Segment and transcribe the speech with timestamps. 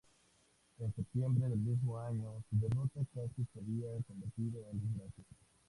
[0.79, 5.23] En septiembre del mismo año, su derrota casi se había convertido en desgracia.